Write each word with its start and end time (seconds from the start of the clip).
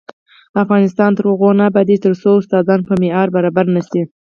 افغانستان 0.63 1.11
تر 1.17 1.23
هغو 1.31 1.49
نه 1.59 1.63
ابادیږي، 1.69 2.03
ترڅو 2.05 2.29
استادان 2.41 2.79
په 2.87 2.93
معیار 3.01 3.27
برابر 3.35 3.65
نشي. 3.75 4.01